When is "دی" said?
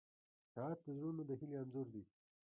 1.93-2.03